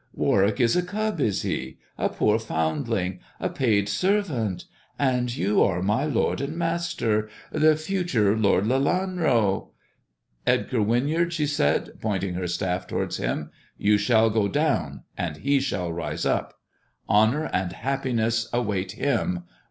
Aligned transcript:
Warwick 0.15 0.59
is 0.59 0.75
a 0.75 0.81
cub, 0.81 1.19
is 1.21 1.43
he— 1.43 1.77
a 1.99 2.09
poor 2.09 2.39
foundling— 2.39 3.19
^a 3.39 3.53
paid 3.53 3.87
servant— 3.87 4.65
and 4.97 5.37
you 5.37 5.61
are 5.61 5.83
my 5.83 6.05
lord 6.05 6.41
and 6.41 6.57
master— 6.57 7.29
the 7.51 7.75
future 7.75 8.35
Lord 8.35 8.63
Lelanro? 8.65 9.69
Edgar 10.47 10.79
Winyard," 10.81 11.31
she 11.33 11.45
said, 11.45 11.91
pointing 12.01 12.33
her 12.33 12.47
staff 12.47 12.87
towards 12.87 13.17
him, 13.17 13.51
you 13.77 13.99
shall 13.99 14.31
go 14.31 14.47
down, 14.47 15.03
and 15.19 15.37
he 15.37 15.59
shall 15.59 15.93
rise 15.93 16.25
up. 16.25 16.59
THE 17.07 17.13
dwarf's 17.13 17.25
chamber 17.27 17.39
123 17.43 17.43
lonour 17.43 17.63
and 17.63 17.73
happiness 17.73 18.49
await 18.51 18.93
him. 18.93 19.43